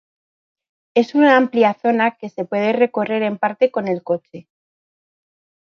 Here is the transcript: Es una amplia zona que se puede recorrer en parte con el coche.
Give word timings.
Es 0.95 1.13
una 1.13 1.37
amplia 1.37 1.75
zona 1.75 2.17
que 2.17 2.29
se 2.29 2.43
puede 2.43 2.73
recorrer 2.73 3.21
en 3.21 3.37
parte 3.37 3.69
con 3.69 3.87
el 3.87 4.01
coche. 4.01 4.47